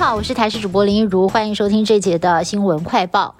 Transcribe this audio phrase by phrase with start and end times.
[0.00, 3.34] 好，我是台视主播林一如，欢迎收听这节的新闻快报。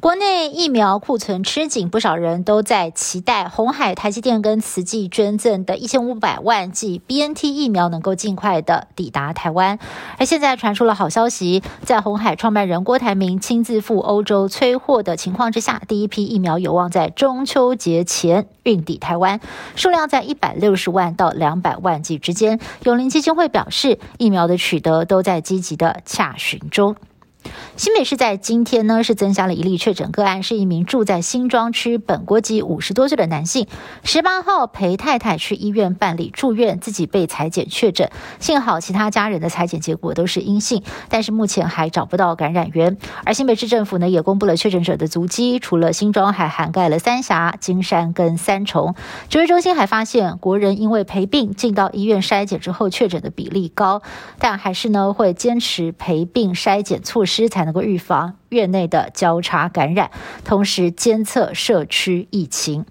[0.00, 9.78] 国内疫苗库存吃紧，不少人都在期待红海、台积电跟慈济捐赠的一千五百万剂 BNT 疫苗能够尽快的抵达台湾。
[10.18, 19.40] 而现在传出了好消息，在红海创办人郭台铭亲自赴欧洲催货的情况之下，第一批疫苗有望在中秋节前运抵台湾，
[19.76, 22.60] 数量在一百六十万到两百万剂之间。
[22.84, 26.96] 永林基金会表示，疫苗的取得都在积极的洽询中。
[27.76, 33.66] 新北市在今天呢是增加了一例确诊个案，是一名住在新庄区本国籍五十多岁的男性，
[34.04, 42.98] 十八号陪太太去医院办理住院，自己被裁检确诊，幸好其他家人的裁检结果都是阴性，但是目前还找不到感染源。
[43.24, 48.94] 而新北市政府呢也公布了确诊者的足迹，除了新庄，还涵盖了三峡、金山跟三重。
[49.28, 54.02] 指挥中心还发现，国人因为陪病进到医院筛检之后确诊的比例高，
[54.38, 57.31] 但还是呢会坚持陪病筛检措施。
[57.32, 60.10] 师才能够预防院内的交叉感染，
[60.44, 62.84] 同时监测社区疫情。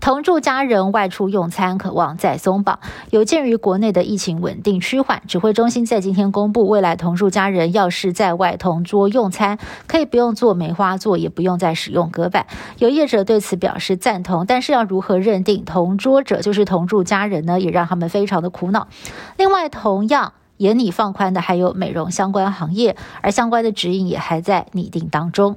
[0.00, 2.78] 同住家人外出用餐，渴望再松绑。
[3.10, 12.46] 有鉴于国内的疫情稳定趋缓，指挥中心在今天公布，未来同住家人要是在外同桌用餐，可以不用做梅花座，也不用再使用隔板。
[12.78, 17.58] 有业者对此表示赞同，但是要如何认定同桌者就是同住家人呢？
[17.58, 18.86] 也让他们非常的苦恼。
[19.36, 20.34] 另外，同样。
[20.58, 25.56] 严拟放宽的还有美容相关行业，而相关的指引也还在拟定当中。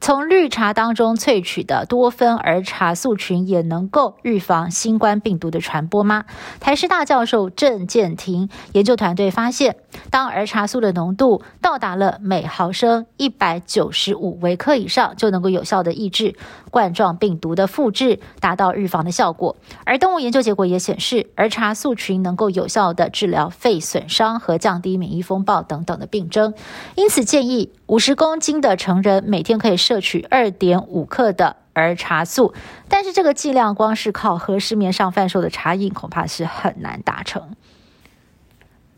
[0.00, 6.24] 从绿茶当中萃取的多酚儿茶素群也能够预防新冠病毒的传播吗？
[6.58, 9.76] 台师大教授郑建庭研究团队发现，
[10.10, 16.34] 当儿茶素的浓度到达了每毫升一百九十五微克以上，就能够有效的抑制
[16.70, 19.56] 冠状病毒的复制，达到预防的效果。
[19.84, 26.54] 而动物研究结果也显示，儿茶素群能够有效的治疗肺损伤和降低免疫风暴等等的病症。
[26.94, 32.52] 因此建议五十公斤的成人每天可以摄取二点五克的儿茶素，
[32.88, 37.56] 但是这个剂量光是靠喝市面上贩售的茶饮，恐怕是很难达成。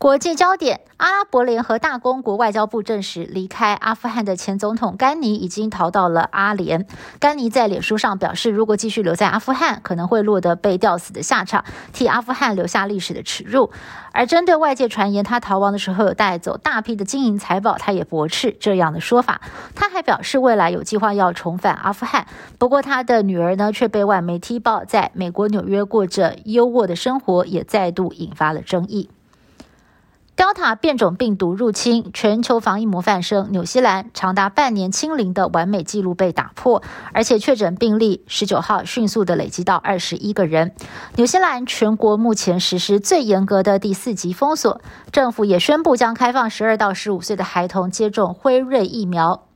[0.05, 6.85] 国际焦点：阿拉伯联合大公国外交部证实，离开阿富汗的前总统甘尼已经逃到了阿联。
[7.19, 13.71] 甘尼在脸书上表示，如果继续留在阿富汗，可能会落得被吊死的下场，替阿富汗留下历史的耻辱。
[14.11, 19.41] 而针对外界传言他逃亡的时候有带走大批的金银财宝，他也驳斥这样的说法。
[19.73, 22.27] 他还表示，未来有计划要重返阿富汗，
[22.59, 29.09] 不过他的女儿呢却被外媒踢爆在美国纽约过着优渥的生活，也再度引发了争议。
[30.35, 40.73] Delta 变种病毒入侵全球防疫模范生纽西兰，长达半年清零的完美记录被打破，而且确诊病例十九号迅速的累积到二十一个人。
[41.15, 49.47] 纽西兰全国目前实施最严格的第四级封锁，政府也宣布将开放十二到十五岁的孩童接种辉瑞疫苗。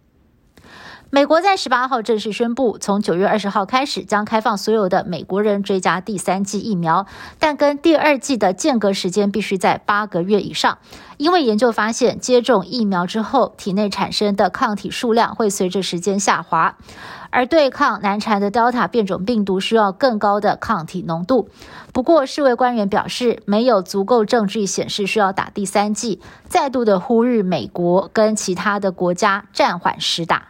[1.12, 7.08] 美国在十八号正式宣布，从九月二十号开始将开放所有的美国人追加第三剂疫苗，
[7.40, 10.78] 但跟第二剂的间隔时间必须在八个月以上。
[11.18, 16.78] 因为研究发现，接种疫苗之后，体内产生的抗体数量会随着时间下滑，
[17.32, 21.50] 而对抗难缠的 Delta 变种病毒需要更高的抗体浓度。
[21.92, 30.50] 不过，世卫官员表示，没有足够证据显示需要打第三剂，再度的呼吁美国跟其他的国家暂缓施打。